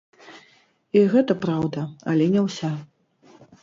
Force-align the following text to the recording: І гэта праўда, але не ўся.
І 0.97 1.03
гэта 1.13 1.37
праўда, 1.45 1.87
але 2.15 2.25
не 2.37 2.41
ўся. 2.51 2.77